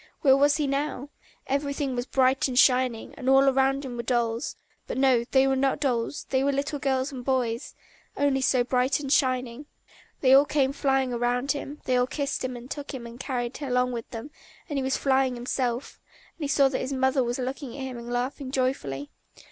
Where 0.21 0.35
was 0.35 0.57
he 0.57 0.65
now? 0.65 1.09
Everything 1.45 1.95
was 1.95 2.07
bright 2.07 2.47
and 2.47 2.57
shining, 2.57 3.13
and 3.19 3.29
all 3.29 3.53
round 3.53 3.85
him 3.85 3.97
were 3.97 4.01
dolls; 4.01 4.55
but 4.87 4.97
no, 4.97 5.23
they 5.29 5.45
were 5.45 5.55
not 5.55 5.79
dolls, 5.79 6.25
they 6.31 6.43
were 6.43 6.51
little 6.51 6.79
boys 6.79 7.11
and 7.11 7.23
girls, 7.23 7.75
only 8.17 8.41
so 8.41 8.63
bright 8.63 8.99
and 8.99 9.13
shining. 9.13 9.67
They 10.21 10.33
all 10.33 10.45
came 10.45 10.73
flying 10.73 11.11
round 11.11 11.51
him, 11.51 11.81
they 11.85 11.97
all 11.97 12.07
kissed 12.07 12.43
him, 12.43 12.67
took 12.67 12.95
him 12.95 13.05
and 13.05 13.19
carried 13.19 13.57
him 13.57 13.69
along 13.69 13.91
with 13.91 14.09
them, 14.09 14.31
and 14.67 14.79
he 14.79 14.81
was 14.81 14.97
flying 14.97 15.35
himself, 15.35 16.01
and 16.35 16.45
he 16.45 16.47
saw 16.47 16.67
that 16.69 16.81
his 16.81 16.93
mother 16.93 17.23
was 17.23 17.37
looking 17.37 17.75
at 17.77 17.83
him 17.83 17.99
and 17.99 18.11
laughing 18.11 18.49
joyfully. 18.49 19.11